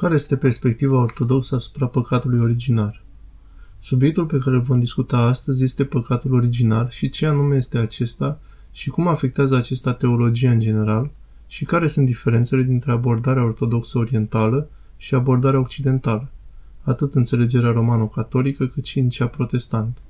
Care 0.00 0.14
este 0.14 0.36
perspectiva 0.36 0.98
ortodoxă 0.98 1.54
asupra 1.54 1.86
păcatului 1.86 2.40
originar? 2.40 3.02
Subiectul 3.78 4.26
pe 4.26 4.38
care 4.38 4.56
îl 4.56 4.62
vom 4.62 4.78
discuta 4.78 5.16
astăzi 5.16 5.64
este 5.64 5.84
păcatul 5.84 6.34
originar 6.34 6.92
și 6.92 7.08
ce 7.08 7.26
anume 7.26 7.56
este 7.56 7.78
acesta 7.78 8.38
și 8.72 8.90
cum 8.90 9.06
afectează 9.06 9.56
acesta 9.56 9.92
teologia 9.92 10.50
în 10.50 10.60
general 10.60 11.10
și 11.46 11.64
care 11.64 11.86
sunt 11.86 12.06
diferențele 12.06 12.62
dintre 12.62 12.92
abordarea 12.92 13.44
ortodoxă 13.44 13.98
orientală 13.98 14.68
și 14.96 15.14
abordarea 15.14 15.60
occidentală, 15.60 16.28
atât 16.82 17.14
înțelegerea 17.14 17.70
romano-catolică 17.70 18.66
cât 18.66 18.84
și 18.84 18.98
în 18.98 19.08
cea 19.08 19.26
protestantă. 19.26 20.00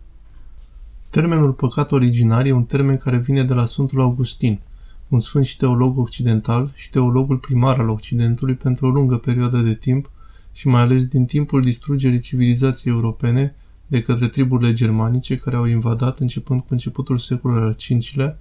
Termenul 1.11 1.53
păcat 1.53 1.93
originar 1.93 2.47
e 2.47 2.53
un 2.53 2.65
termen 2.65 2.97
care 2.97 3.17
vine 3.17 3.45
de 3.45 3.55
la 3.55 3.67
Sfântul 3.67 4.01
Augustin, 4.01 4.61
un 5.09 5.21
sfânt 5.21 5.47
și 5.47 5.57
teolog 5.57 5.99
occidental 5.99 6.73
și 6.75 6.91
teologul 6.91 7.37
primar 7.37 7.79
al 7.79 7.89
Occidentului 7.89 8.55
pentru 8.55 8.87
o 8.87 8.91
lungă 8.91 9.17
perioadă 9.17 9.59
de 9.59 9.75
timp 9.75 10.11
și 10.53 10.69
mai 10.69 10.81
ales 10.81 11.07
din 11.07 11.25
timpul 11.27 11.61
distrugerii 11.61 12.21
civilizației 12.21 12.95
europene 12.95 13.55
de 13.87 14.03
către 14.03 14.29
triburile 14.29 14.73
germanice 14.73 15.37
care 15.37 15.57
au 15.57 15.65
invadat 15.65 16.19
începând 16.19 16.61
cu 16.61 16.67
începutul 16.71 17.19
secolului 17.19 17.63
al 17.63 17.77
V-lea 18.15 18.39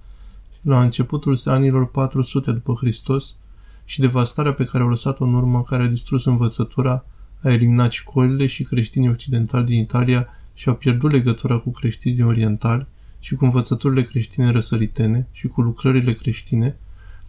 la 0.62 0.82
începutul 0.82 1.38
anilor 1.44 1.90
400 1.90 2.52
după 2.52 2.74
Hristos 2.74 3.36
și 3.84 4.00
devastarea 4.00 4.52
pe 4.52 4.64
care 4.64 4.82
au 4.82 4.88
lăsat-o 4.88 5.24
în 5.24 5.34
urmă 5.34 5.62
care 5.62 5.82
a 5.82 5.86
distrus 5.86 6.24
învățătura, 6.24 7.04
a 7.42 7.50
eliminat 7.50 7.90
școlile 7.90 8.46
și 8.46 8.62
creștinii 8.62 9.08
occidentali 9.08 9.64
din 9.64 9.80
Italia 9.80 10.28
și 10.54 10.68
au 10.68 10.74
pierdut 10.74 11.10
legătura 11.10 11.56
cu 11.58 11.70
creștinii 11.70 12.22
orientali 12.22 12.86
și 13.28 13.34
cu 13.34 13.44
învățăturile 13.44 14.02
creștine 14.02 14.50
răsăritene 14.50 15.26
și 15.32 15.48
cu 15.48 15.60
lucrările 15.60 16.12
creștine, 16.12 16.76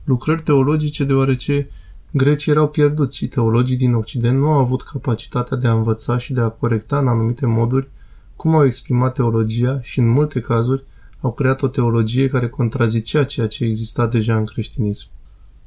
lucrări 0.04 0.42
teologice 0.42 1.04
deoarece 1.04 1.70
grecii 2.12 2.52
erau 2.52 2.70
pierduți 2.70 3.18
și 3.18 3.28
teologii 3.28 3.78
din 3.78 3.94
Occident 3.94 4.38
nu 4.40 4.48
au 4.48 4.60
avut 4.60 4.82
capacitatea 4.82 5.58
de 5.58 5.68
a 5.68 5.74
învăța 5.74 6.18
și 6.18 6.34
de 6.34 6.42
a 6.42 6.50
corecta 6.50 6.98
în 7.00 7.08
anumite 7.08 7.46
moduri 7.46 7.88
cum 8.36 8.56
au 8.56 8.66
exprimat 8.66 9.14
teologia 9.14 9.82
și 9.82 10.00
în 10.00 10.08
multe 10.08 10.40
cazuri 10.40 10.84
au 11.22 11.34
creat 11.34 11.62
o 11.62 11.68
teologie 11.68 12.28
care 12.28 12.50
contrazicea 12.50 13.24
ceea 13.24 13.48
ce 13.48 13.64
exista 13.64 14.08
deja 14.08 14.38
în 14.38 14.46
creștinism. 14.46 15.08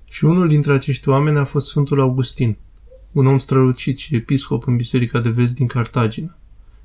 Și 0.04 0.24
unul 0.24 0.48
dintre 0.48 0.72
acești 0.72 1.08
oameni 1.08 1.38
a 1.38 1.44
fost 1.44 1.66
Sfântul 1.66 2.00
Augustin, 2.00 2.56
un 3.12 3.26
om 3.26 3.38
strălucit 3.38 3.98
și 3.98 4.16
episcop 4.16 4.66
în 4.66 4.76
Biserica 4.76 5.20
de 5.20 5.28
Vest 5.28 5.54
din 5.54 5.66
Cartagina, 5.66 6.36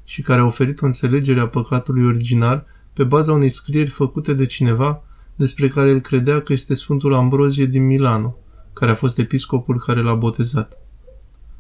și 0.04 0.22
care 0.22 0.42
a 0.42 0.46
oferit 0.46 0.82
o 0.82 0.86
înțelegere 0.86 1.40
a 1.40 1.48
păcatului 1.48 2.06
originar 2.06 2.66
pe 2.98 3.04
baza 3.04 3.32
unei 3.34 3.50
scrieri 3.50 3.90
făcute 3.90 4.34
de 4.34 4.46
cineva 4.46 5.04
despre 5.36 5.68
care 5.68 5.90
el 5.90 6.00
credea 6.00 6.42
că 6.42 6.54
este 6.54 6.74
Sfântul 6.74 7.14
Ambrozie 7.14 7.66
din 7.66 7.86
Milano, 7.86 8.36
care 8.74 8.92
a 8.92 8.96
fost 8.96 9.18
episcopul 9.18 9.80
care 9.80 10.02
l-a 10.02 10.14
botezat. 10.14 10.78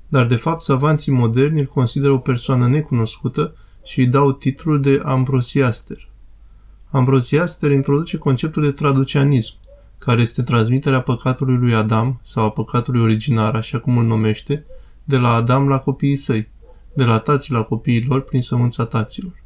Dar 0.07 0.25
de 0.25 0.35
fapt 0.35 0.61
savanții 0.61 1.11
moderni 1.11 1.59
îl 1.59 1.65
consideră 1.65 2.11
o 2.11 2.17
persoană 2.17 2.67
necunoscută 2.67 3.55
și 3.83 3.99
îi 3.99 4.07
dau 4.07 4.31
titlul 4.31 4.81
de 4.81 5.01
Ambrosiaster. 5.03 6.09
Ambrosiaster 6.89 7.71
introduce 7.71 8.17
conceptul 8.17 8.63
de 8.63 8.71
traducianism, 8.71 9.53
care 9.97 10.21
este 10.21 10.41
transmiterea 10.41 11.01
păcatului 11.01 11.57
lui 11.57 11.73
Adam 11.73 12.19
sau 12.23 12.43
a 12.43 12.49
păcatului 12.49 13.01
originar, 13.01 13.55
așa 13.55 13.79
cum 13.79 13.97
îl 13.97 14.05
numește, 14.05 14.65
de 15.03 15.17
la 15.17 15.29
Adam 15.29 15.67
la 15.67 15.79
copiii 15.79 16.15
săi, 16.15 16.49
de 16.93 17.03
la 17.03 17.19
tații 17.19 17.53
la 17.53 17.63
copiii 17.63 18.05
lor 18.07 18.21
prin 18.21 18.41
sămânța 18.41 18.85
taților. 18.85 19.45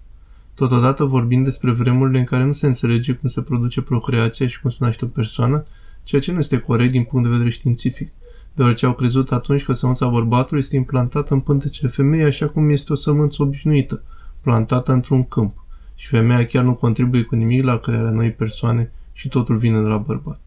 Totodată 0.61 1.03
vorbim 1.03 1.43
despre 1.43 1.71
vremurile 1.71 2.19
în 2.19 2.25
care 2.25 2.43
nu 2.43 2.51
se 2.51 2.67
înțelege 2.67 3.13
cum 3.13 3.29
se 3.29 3.41
produce 3.41 3.81
procreația 3.81 4.47
și 4.47 4.61
cum 4.61 4.69
se 4.69 4.77
naște 4.79 5.05
o 5.05 5.07
persoană, 5.07 5.63
ceea 6.03 6.21
ce 6.21 6.31
nu 6.31 6.39
este 6.39 6.57
corect 6.57 6.91
din 6.91 7.03
punct 7.03 7.25
de 7.25 7.31
vedere 7.31 7.49
științific, 7.49 8.11
deoarece 8.53 8.85
au 8.85 8.93
crezut 8.93 9.31
atunci 9.31 9.63
că 9.63 9.73
sămânța 9.73 10.07
bărbatului 10.07 10.59
este 10.59 10.75
implantată 10.75 11.33
în 11.33 11.39
pântecele 11.39 11.89
femeii 11.89 12.23
așa 12.23 12.47
cum 12.47 12.69
este 12.69 12.91
o 12.91 12.95
sămânță 12.95 13.43
obișnuită, 13.43 14.03
plantată 14.41 14.91
într-un 14.91 15.23
câmp, 15.23 15.65
și 15.95 16.07
femeia 16.07 16.45
chiar 16.45 16.63
nu 16.63 16.73
contribuie 16.73 17.23
cu 17.23 17.35
nimic 17.35 17.63
la 17.63 17.77
crearea 17.77 18.11
noii 18.11 18.31
persoane 18.31 18.91
și 19.13 19.27
totul 19.27 19.57
vine 19.57 19.81
de 19.81 19.87
la 19.87 19.97
bărbat. 19.97 20.39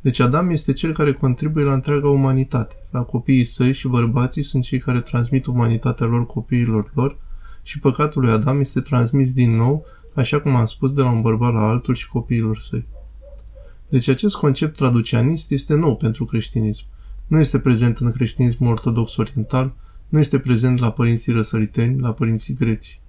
Deci 0.00 0.20
Adam 0.20 0.50
este 0.50 0.72
cel 0.72 0.92
care 0.92 1.12
contribuie 1.12 1.64
la 1.64 1.72
întreaga 1.72 2.08
umanitate. 2.08 2.74
La 2.90 3.00
copiii 3.00 3.44
săi 3.44 3.72
și 3.72 3.88
bărbații 3.88 4.42
sunt 4.42 4.62
cei 4.62 4.78
care 4.78 5.00
transmit 5.00 5.46
umanitatea 5.46 6.06
lor 6.06 6.26
copiilor 6.26 6.90
lor 6.94 7.16
și 7.62 7.78
păcatul 7.78 8.22
lui 8.22 8.30
Adam 8.30 8.60
este 8.60 8.80
transmis 8.80 9.32
din 9.32 9.56
nou, 9.56 9.84
așa 10.14 10.40
cum 10.40 10.56
am 10.56 10.64
spus, 10.64 10.92
de 10.92 11.00
la 11.00 11.10
un 11.10 11.20
bărbat 11.20 11.52
la 11.52 11.68
altul 11.68 11.94
și 11.94 12.08
copiilor 12.08 12.58
săi. 12.58 12.86
Deci 13.88 14.08
acest 14.08 14.34
concept 14.34 14.76
traducianist 14.76 15.50
este 15.50 15.74
nou 15.74 15.96
pentru 15.96 16.24
creștinism. 16.24 16.84
Nu 17.26 17.38
este 17.38 17.58
prezent 17.58 17.98
în 17.98 18.12
creștinismul 18.12 18.70
ortodox 18.70 19.16
oriental, 19.16 19.74
nu 20.08 20.18
este 20.18 20.38
prezent 20.38 20.78
la 20.78 20.90
părinții 20.90 21.32
răsăriteni, 21.32 22.00
la 22.00 22.12
părinții 22.12 22.54
greci. 22.54 23.00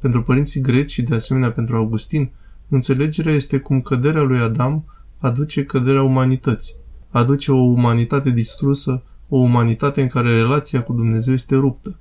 Pentru 0.00 0.22
părinții 0.22 0.60
greci 0.60 0.90
și 0.90 1.02
de 1.02 1.14
asemenea 1.14 1.52
pentru 1.52 1.76
Augustin, 1.76 2.30
înțelegerea 2.68 3.34
este 3.34 3.58
cum 3.58 3.80
căderea 3.80 4.22
lui 4.22 4.38
Adam 4.38 4.84
aduce 5.18 5.64
căderea 5.64 6.02
umanității, 6.02 6.74
aduce 7.10 7.52
o 7.52 7.56
umanitate 7.56 8.30
distrusă, 8.30 9.02
o 9.28 9.36
umanitate 9.36 10.02
în 10.02 10.08
care 10.08 10.34
relația 10.34 10.82
cu 10.82 10.92
Dumnezeu 10.92 11.32
este 11.32 11.54
ruptă, 11.54 11.98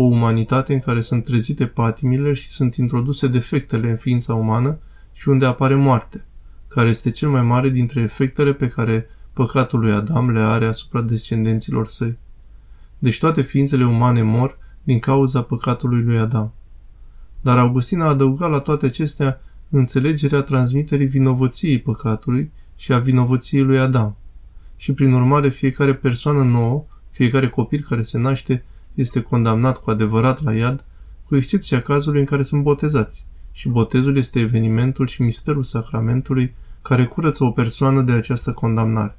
o 0.00 0.02
umanitate 0.02 0.72
în 0.72 0.78
care 0.78 1.00
sunt 1.00 1.24
trezite 1.24 1.66
patimile 1.66 2.32
și 2.32 2.50
sunt 2.50 2.74
introduse 2.74 3.26
defectele 3.28 3.90
în 3.90 3.96
ființa 3.96 4.34
umană 4.34 4.78
și 5.12 5.28
unde 5.28 5.44
apare 5.46 5.74
moarte, 5.74 6.24
care 6.68 6.88
este 6.88 7.10
cel 7.10 7.28
mai 7.28 7.42
mare 7.42 7.68
dintre 7.68 8.00
efectele 8.00 8.52
pe 8.52 8.68
care 8.68 9.06
păcatul 9.32 9.80
lui 9.80 9.92
Adam 9.92 10.30
le 10.30 10.40
are 10.40 10.66
asupra 10.66 11.00
descendenților 11.00 11.86
săi. 11.86 12.18
Deci 12.98 13.18
toate 13.18 13.42
ființele 13.42 13.86
umane 13.86 14.22
mor 14.22 14.58
din 14.82 14.98
cauza 14.98 15.42
păcatului 15.42 16.02
lui 16.02 16.18
Adam. 16.18 16.52
Dar 17.40 17.58
Augustin 17.58 18.00
a 18.00 18.08
adăugat 18.08 18.50
la 18.50 18.58
toate 18.58 18.86
acestea 18.86 19.40
înțelegerea 19.70 20.40
transmiterii 20.40 21.06
vinovăției 21.06 21.80
păcatului 21.80 22.52
și 22.76 22.92
a 22.92 22.98
vinovăției 22.98 23.62
lui 23.62 23.78
Adam. 23.78 24.16
Și 24.76 24.92
prin 24.92 25.12
urmare 25.12 25.48
fiecare 25.48 25.94
persoană 25.94 26.42
nouă, 26.42 26.84
fiecare 27.10 27.48
copil 27.48 27.84
care 27.88 28.02
se 28.02 28.18
naște, 28.18 28.64
este 29.00 29.20
condamnat 29.20 29.82
cu 29.82 29.90
adevărat 29.90 30.42
la 30.42 30.54
iad, 30.54 30.84
cu 31.26 31.36
excepția 31.36 31.82
cazului 31.82 32.20
în 32.20 32.26
care 32.26 32.42
sunt 32.42 32.62
botezați. 32.62 33.26
Și 33.52 33.68
botezul 33.68 34.16
este 34.16 34.40
evenimentul 34.40 35.06
și 35.06 35.22
misterul 35.22 35.62
sacramentului 35.62 36.54
care 36.82 37.06
curăță 37.06 37.44
o 37.44 37.50
persoană 37.50 38.02
de 38.02 38.12
această 38.12 38.52
condamnare. 38.52 39.16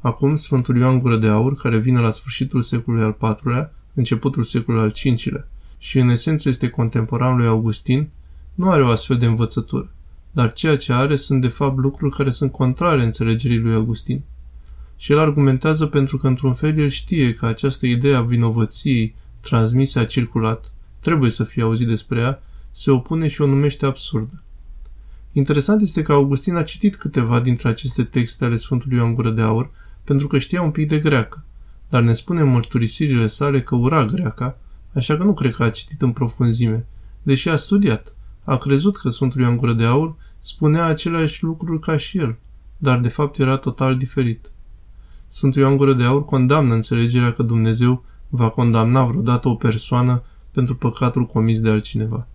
Acum, 0.00 0.36
Sfântul 0.36 0.76
Ioan 0.76 0.98
Gură 0.98 1.16
de 1.16 1.26
Aur, 1.26 1.54
care 1.54 1.78
vine 1.78 2.00
la 2.00 2.10
sfârșitul 2.10 2.62
secolului 2.62 3.04
al 3.04 3.16
IV-lea, 3.20 3.72
începutul 3.94 4.44
secolului 4.44 4.86
al 4.86 5.14
V-lea, 5.14 5.46
și 5.78 5.98
în 5.98 6.08
esență 6.08 6.48
este 6.48 6.68
contemporan 6.68 7.36
lui 7.36 7.46
Augustin, 7.46 8.08
nu 8.54 8.70
are 8.70 8.82
o 8.82 8.88
astfel 8.88 9.18
de 9.18 9.26
învățătură, 9.26 9.90
dar 10.30 10.52
ceea 10.52 10.76
ce 10.76 10.92
are 10.92 11.16
sunt 11.16 11.40
de 11.40 11.48
fapt 11.48 11.78
lucruri 11.78 12.16
care 12.16 12.30
sunt 12.30 12.52
contrare 12.52 13.04
înțelegerii 13.04 13.58
lui 13.58 13.74
Augustin. 13.74 14.22
Și 15.02 15.12
el 15.12 15.18
argumentează 15.18 15.86
pentru 15.86 16.16
că 16.16 16.26
într-un 16.26 16.54
fel 16.54 16.78
el 16.78 16.88
știe 16.88 17.34
că 17.34 17.46
această 17.46 17.86
idee 17.86 18.14
a 18.14 18.22
vinovăției 18.22 19.14
transmisă 19.40 19.98
a 19.98 20.04
circulat, 20.04 20.72
trebuie 21.00 21.30
să 21.30 21.44
fie 21.44 21.62
auzit 21.62 21.86
despre 21.86 22.20
ea, 22.20 22.42
se 22.70 22.90
opune 22.90 23.28
și 23.28 23.40
o 23.40 23.46
numește 23.46 23.86
absurdă. 23.86 24.42
Interesant 25.32 25.80
este 25.80 26.02
că 26.02 26.12
Augustin 26.12 26.56
a 26.56 26.62
citit 26.62 26.96
câteva 26.96 27.40
dintre 27.40 27.68
aceste 27.68 28.02
texte 28.02 28.44
ale 28.44 28.56
Sfântului 28.56 28.96
Ioan 28.96 29.14
Gură 29.14 29.30
de 29.30 29.40
Aur, 29.40 29.70
pentru 30.04 30.26
că 30.26 30.38
știa 30.38 30.62
un 30.62 30.70
pic 30.70 30.88
de 30.88 30.98
greacă, 30.98 31.44
dar 31.88 32.02
ne 32.02 32.12
spune 32.12 32.40
în 32.40 32.48
mărturisirile 32.48 33.26
sale 33.26 33.62
că 33.62 33.74
ura 33.74 34.04
greaca, 34.04 34.58
așa 34.94 35.16
că 35.16 35.22
nu 35.22 35.34
cred 35.34 35.54
că 35.54 35.62
a 35.62 35.70
citit 35.70 36.02
în 36.02 36.12
profunzime, 36.12 36.86
deși 37.22 37.48
a 37.48 37.56
studiat. 37.56 38.16
A 38.44 38.56
crezut 38.56 38.96
că 38.96 39.10
Sfântul 39.10 39.40
Ioan 39.40 39.56
Gură 39.56 39.72
de 39.72 39.84
Aur 39.84 40.16
spunea 40.38 40.84
aceleași 40.84 41.42
lucruri 41.42 41.80
ca 41.80 41.96
și 41.96 42.18
el, 42.18 42.36
dar 42.76 43.00
de 43.00 43.08
fapt 43.08 43.38
era 43.38 43.56
total 43.56 43.96
diferit. 43.96 44.51
Sfântul 45.34 45.62
Ioan 45.62 45.76
Gură 45.76 45.94
de 45.94 46.04
Aur 46.04 46.24
condamnă 46.24 46.74
înțelegerea 46.74 47.32
că 47.32 47.42
Dumnezeu 47.42 48.04
va 48.28 48.48
condamna 48.48 49.04
vreodată 49.04 49.48
o 49.48 49.54
persoană 49.54 50.22
pentru 50.50 50.76
păcatul 50.76 51.26
comis 51.26 51.60
de 51.60 51.70
altcineva. 51.70 52.26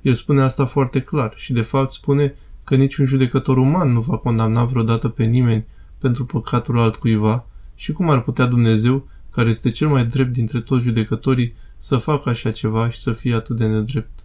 El 0.00 0.14
spune 0.14 0.42
asta 0.42 0.66
foarte 0.66 1.00
clar 1.00 1.32
și 1.36 1.52
de 1.52 1.62
fapt 1.62 1.90
spune 1.90 2.34
că 2.64 2.74
niciun 2.74 3.06
judecător 3.06 3.56
uman 3.56 3.92
nu 3.92 4.00
va 4.00 4.16
condamna 4.16 4.64
vreodată 4.64 5.08
pe 5.08 5.24
nimeni 5.24 5.66
pentru 5.98 6.24
păcatul 6.24 6.78
altcuiva 6.78 7.46
și 7.74 7.92
cum 7.92 8.10
ar 8.10 8.22
putea 8.22 8.46
Dumnezeu, 8.46 9.08
care 9.30 9.48
este 9.48 9.70
cel 9.70 9.88
mai 9.88 10.06
drept 10.06 10.32
dintre 10.32 10.60
toți 10.60 10.84
judecătorii, 10.84 11.54
să 11.78 11.96
facă 11.96 12.28
așa 12.28 12.50
ceva 12.50 12.90
și 12.90 13.00
să 13.00 13.12
fie 13.12 13.34
atât 13.34 13.56
de 13.56 13.66
nedrept. 13.66 14.24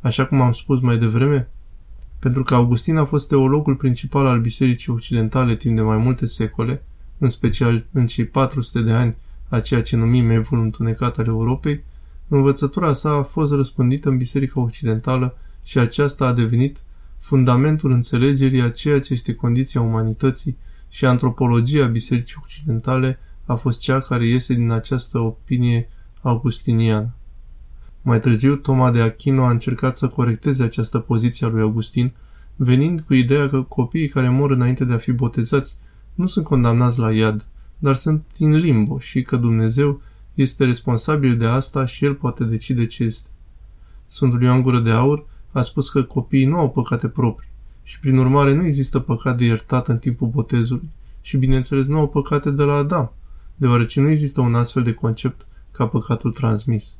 Așa 0.00 0.26
cum 0.26 0.40
am 0.40 0.52
spus 0.52 0.80
mai 0.80 0.98
devreme, 0.98 1.50
pentru 2.18 2.42
că 2.42 2.54
Augustin 2.54 2.96
a 2.96 3.04
fost 3.04 3.28
teologul 3.28 3.76
principal 3.76 4.26
al 4.26 4.40
Bisericii 4.40 4.92
Occidentale 4.92 5.56
timp 5.56 5.76
de 5.76 5.82
mai 5.82 5.96
multe 5.96 6.26
secole, 6.26 6.82
în 7.18 7.28
special 7.28 7.86
în 7.92 8.06
cei 8.06 8.26
400 8.26 8.80
de 8.80 8.92
ani 8.92 9.16
a 9.48 9.60
ceea 9.60 9.82
ce 9.82 9.96
numim 9.96 10.30
evul 10.30 10.58
întunecat 10.58 11.18
al 11.18 11.26
Europei, 11.26 11.84
învățătura 12.28 12.92
sa 12.92 13.10
a 13.10 13.22
fost 13.22 13.52
răspândită 13.52 14.08
în 14.08 14.16
Biserica 14.16 14.60
Occidentală 14.60 15.36
și 15.62 15.78
aceasta 15.78 16.26
a 16.26 16.32
devenit 16.32 16.82
fundamentul 17.18 17.90
înțelegerii 17.90 18.60
a 18.60 18.70
ceea 18.70 19.00
ce 19.00 19.12
este 19.12 19.34
condiția 19.34 19.80
umanității 19.80 20.56
și 20.88 21.04
antropologia 21.06 21.86
Bisericii 21.86 22.36
Occidentale 22.42 23.18
a 23.44 23.54
fost 23.54 23.80
cea 23.80 24.00
care 24.00 24.26
iese 24.26 24.54
din 24.54 24.70
această 24.70 25.18
opinie 25.18 25.88
augustiniană. 26.22 27.14
Mai 28.02 28.20
târziu, 28.20 28.56
Toma 28.56 28.90
de 28.90 29.00
Achino 29.00 29.44
a 29.44 29.50
încercat 29.50 29.96
să 29.96 30.08
corecteze 30.08 30.62
această 30.62 30.98
poziție 30.98 31.46
a 31.46 31.50
lui 31.50 31.60
Augustin, 31.60 32.12
venind 32.56 33.00
cu 33.00 33.14
ideea 33.14 33.48
că 33.48 33.62
copiii 33.62 34.08
care 34.08 34.28
mor 34.28 34.50
înainte 34.50 34.84
de 34.84 34.92
a 34.92 34.98
fi 34.98 35.12
botezați 35.12 35.76
nu 36.18 36.26
sunt 36.26 36.44
condamnați 36.44 36.98
la 36.98 37.12
iad, 37.12 37.46
dar 37.78 37.94
sunt 37.94 38.24
în 38.38 38.50
limbo 38.50 38.98
și 38.98 39.22
că 39.22 39.36
Dumnezeu 39.36 40.00
este 40.34 40.64
responsabil 40.64 41.36
de 41.36 41.44
asta 41.46 41.86
și 41.86 42.04
El 42.04 42.14
poate 42.14 42.44
decide 42.44 42.86
ce 42.86 43.04
este. 43.04 43.28
Sfântul 44.06 44.42
Ioan 44.42 44.62
Gură 44.62 44.80
de 44.80 44.90
Aur 44.90 45.26
a 45.52 45.60
spus 45.60 45.90
că 45.90 46.02
copiii 46.02 46.44
nu 46.44 46.56
au 46.58 46.70
păcate 46.70 47.08
proprii 47.08 47.48
și 47.82 48.00
prin 48.00 48.16
urmare 48.16 48.54
nu 48.54 48.64
există 48.64 48.98
păcat 48.98 49.36
de 49.36 49.44
iertat 49.44 49.88
în 49.88 49.98
timpul 49.98 50.28
botezului 50.28 50.90
și 51.20 51.36
bineînțeles 51.36 51.86
nu 51.86 51.98
au 51.98 52.08
păcate 52.08 52.50
de 52.50 52.62
la 52.62 52.74
Adam, 52.74 53.12
deoarece 53.56 54.00
nu 54.00 54.08
există 54.08 54.40
un 54.40 54.54
astfel 54.54 54.82
de 54.82 54.94
concept 54.94 55.46
ca 55.70 55.86
păcatul 55.86 56.32
transmis. 56.32 56.94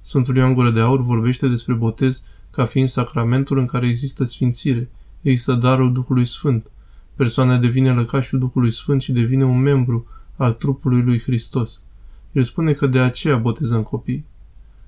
Sfântul 0.00 0.36
Ioan 0.36 0.54
Gură 0.54 0.70
de 0.70 0.80
Aur 0.80 1.02
vorbește 1.02 1.48
despre 1.48 1.74
botez 1.74 2.24
ca 2.50 2.64
fiind 2.64 2.88
sacramentul 2.88 3.58
în 3.58 3.66
care 3.66 3.86
există 3.86 4.24
sfințire, 4.24 4.90
există 5.20 5.54
darul 5.54 5.92
Duhului 5.92 6.24
Sfânt. 6.24 6.70
Persoana 7.18 7.56
devine 7.56 7.92
lăcașul 7.92 8.38
Duhului 8.38 8.70
Sfânt 8.70 9.02
și 9.02 9.12
devine 9.12 9.44
un 9.44 9.60
membru 9.60 10.06
al 10.36 10.52
trupului 10.52 11.02
lui 11.02 11.20
Hristos. 11.20 11.82
El 12.32 12.42
spune 12.42 12.72
că 12.72 12.86
de 12.86 12.98
aceea 12.98 13.36
botezăm 13.36 13.82
copii. 13.82 14.24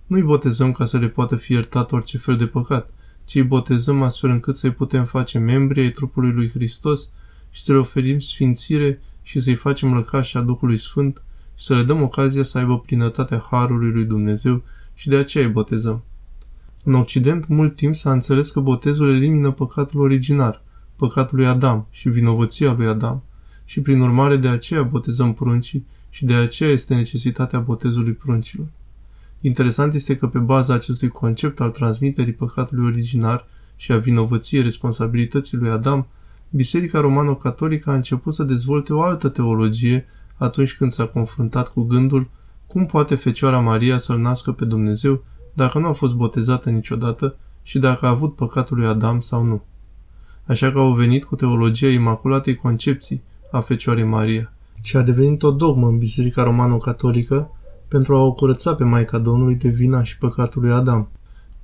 Nu-i 0.07 0.23
botezăm 0.23 0.73
ca 0.73 0.85
să 0.85 0.99
le 0.99 1.09
poată 1.09 1.37
fi 1.37 1.53
iertat 1.53 1.93
orice 1.93 2.19
fel 2.19 2.37
de 2.37 2.47
păcat, 2.47 2.91
ci 3.25 3.35
îi 3.35 3.43
botezăm 3.43 4.03
astfel 4.03 4.31
încât 4.31 4.57
să-i 4.57 4.71
putem 4.71 5.05
face 5.05 5.39
membri 5.39 5.81
ai 5.81 5.91
trupului 5.91 6.33
lui 6.33 6.51
Hristos 6.51 7.11
și 7.51 7.63
să 7.63 7.73
le 7.73 7.79
oferim 7.79 8.19
sfințire 8.19 9.01
și 9.23 9.41
să-i 9.41 9.55
facem 9.55 9.95
lăcași 9.95 10.37
a 10.37 10.41
Duhului 10.41 10.77
Sfânt 10.77 11.23
și 11.55 11.65
să 11.65 11.75
le 11.75 11.83
dăm 11.83 12.03
ocazia 12.03 12.43
să 12.43 12.59
aibă 12.59 12.79
plinătatea 12.79 13.47
Harului 13.51 13.93
lui 13.93 14.05
Dumnezeu 14.05 14.63
și 14.95 15.09
de 15.09 15.17
aceea 15.17 15.45
îi 15.45 15.53
botezăm. 15.53 16.05
În 16.85 16.95
Occident, 16.95 17.49
mult 17.49 17.77
timp 17.77 17.95
s-a 17.95 18.13
înțeles 18.13 18.51
că 18.51 18.61
botezul 18.61 19.15
elimină 19.15 19.51
păcatul 19.51 20.01
originar, 20.01 20.63
păcatul 21.01 21.39
lui 21.39 21.47
Adam 21.47 21.87
și 21.91 22.09
vinovăția 22.09 22.73
lui 22.73 22.87
Adam, 22.87 23.23
și 23.65 23.81
prin 23.81 24.01
urmare 24.01 24.37
de 24.37 24.49
aceea 24.49 24.83
botezăm 24.83 25.33
pruncii 25.33 25.87
și 26.11 26.25
de 26.25 26.35
aceea 26.35 26.71
este 26.71 26.95
necesitatea 26.95 27.59
botezului 27.59 28.13
pruncilor. 28.13 28.67
Interesant 29.41 29.95
este 29.95 30.17
că 30.17 30.27
pe 30.27 30.39
baza 30.39 30.75
acestui 30.75 31.09
concept 31.09 31.61
al 31.61 31.71
transmiterii 31.71 32.33
păcatului 32.33 32.85
originar 32.85 33.47
și 33.77 33.93
a 33.93 33.99
vinovăției 33.99 34.63
responsabilității 34.63 35.59
lui 35.59 35.71
Adam, 35.71 36.07
Biserica 36.51 37.01
Romano-Catolică 37.01 37.91
a 37.91 37.95
început 37.95 38.35
să 38.35 38.43
dezvolte 38.43 38.93
o 38.93 39.03
altă 39.03 39.29
teologie 39.29 40.07
atunci 40.37 40.77
când 40.77 40.91
s-a 40.91 41.07
confruntat 41.07 41.69
cu 41.69 41.83
gândul 41.83 42.29
cum 42.67 42.87
poate 42.87 43.15
Fecioara 43.15 43.59
Maria 43.59 43.99
să-L 43.99 44.19
nască 44.19 44.53
pe 44.53 44.65
Dumnezeu 44.65 45.25
dacă 45.55 45.79
nu 45.79 45.87
a 45.87 45.93
fost 45.93 46.15
botezată 46.15 46.71
niciodată 46.71 47.37
și 47.63 47.79
dacă 47.79 48.07
a 48.07 48.09
avut 48.09 48.35
păcatul 48.35 48.77
lui 48.77 48.87
Adam 48.87 49.21
sau 49.21 49.45
nu. 49.45 49.65
Așa 50.51 50.73
că 50.73 50.79
au 50.79 50.93
venit 50.93 51.25
cu 51.25 51.37
teologia 51.37 51.89
Imaculatei 51.89 52.55
Concepții 52.55 53.23
a 53.51 53.61
Fecioarei 53.61 54.05
Maria. 54.05 54.53
Și 54.83 54.97
a 54.97 55.03
devenit 55.03 55.43
o 55.43 55.51
dogmă 55.51 55.87
în 55.87 55.99
Biserica 55.99 56.43
Romano-Catolică 56.43 57.51
pentru 57.89 58.17
a 58.17 58.21
o 58.21 58.33
curăța 58.33 58.75
pe 58.75 58.85
Maica 58.85 59.19
Domnului 59.19 59.55
de 59.55 59.69
vina 59.69 60.03
și 60.03 60.19
păcatul 60.19 60.63
lui 60.63 60.71
Adam, 60.73 61.09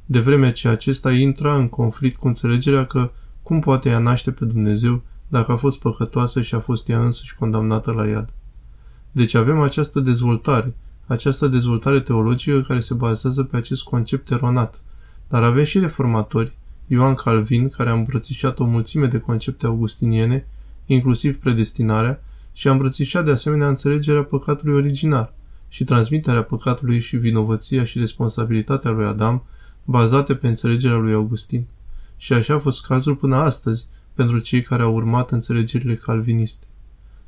de 0.04 0.20
vreme 0.20 0.52
ce 0.52 0.68
acesta 0.68 1.12
intra 1.12 1.56
în 1.56 1.68
conflict 1.68 2.18
cu 2.18 2.26
înțelegerea 2.26 2.86
că 2.86 3.10
cum 3.42 3.60
poate 3.60 3.88
ea 3.88 3.98
naște 3.98 4.30
pe 4.30 4.44
Dumnezeu 4.44 5.02
dacă 5.28 5.52
a 5.52 5.56
fost 5.56 5.80
păcătoasă 5.80 6.42
și 6.42 6.54
a 6.54 6.60
fost 6.60 6.88
ea 6.88 7.04
însăși 7.04 7.36
condamnată 7.36 7.92
la 7.92 8.06
iad. 8.06 8.32
Deci 9.12 9.34
avem 9.34 9.60
această 9.60 10.00
dezvoltare, 10.00 10.76
această 11.06 11.46
dezvoltare 11.48 12.00
teologică 12.00 12.60
care 12.60 12.80
se 12.80 12.94
bazează 12.94 13.42
pe 13.42 13.56
acest 13.56 13.82
concept 13.82 14.30
eronat. 14.30 14.82
Dar 15.28 15.42
avem 15.42 15.64
și 15.64 15.78
reformatori, 15.78 16.56
Ioan 16.86 17.14
Calvin, 17.14 17.68
care 17.68 17.90
a 17.90 17.92
îmbrățișat 17.92 18.58
o 18.58 18.64
mulțime 18.64 19.06
de 19.06 19.18
concepte 19.18 19.66
augustiniene, 19.66 20.46
inclusiv 20.86 21.38
predestinarea, 21.38 22.22
și 22.52 22.68
a 22.68 22.70
îmbrățișat 22.70 23.24
de 23.24 23.30
asemenea 23.30 23.68
înțelegerea 23.68 24.22
păcatului 24.22 24.74
originar 24.74 25.34
și 25.68 25.84
transmiterea 25.84 26.42
păcatului 26.42 27.00
și 27.00 27.16
vinovăția 27.16 27.84
și 27.84 27.98
responsabilitatea 27.98 28.90
lui 28.90 29.06
Adam, 29.06 29.44
bazate 29.84 30.34
pe 30.34 30.48
înțelegerea 30.48 30.96
lui 30.96 31.12
Augustin. 31.12 31.66
Și 32.16 32.32
așa 32.32 32.54
a 32.54 32.58
fost 32.58 32.86
cazul 32.86 33.14
până 33.14 33.36
astăzi 33.36 33.86
pentru 34.14 34.38
cei 34.38 34.62
care 34.62 34.82
au 34.82 34.94
urmat 34.94 35.30
înțelegerile 35.30 35.94
calviniste. 35.94 36.66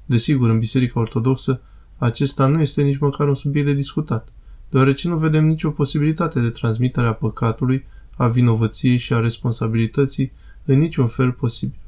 Desigur, 0.07 0.51
în 0.51 0.59
Biserica 0.59 1.01
Ortodoxă, 1.01 1.61
acesta 1.97 2.47
nu 2.47 2.61
este 2.61 2.83
nici 2.83 2.99
măcar 2.99 3.29
un 3.29 3.35
subiect 3.35 3.67
de 3.67 3.73
discutat, 3.73 4.29
deoarece 4.71 5.09
nu 5.09 5.17
vedem 5.17 5.47
nicio 5.47 5.71
posibilitate 5.71 6.41
de 6.41 6.49
transmitere 6.49 7.07
a 7.07 7.13
păcatului, 7.13 7.87
a 8.19 8.29
vinovăției 8.29 8.97
și 8.97 9.13
a 9.13 9.21
responsabilității 9.21 10.33
în 10.65 10.79
niciun 10.79 11.09
fel 11.09 11.33
posibil. 11.33 11.79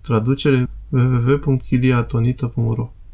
Traducere 0.00 0.68
www.chiliatonita.ro 0.88 2.92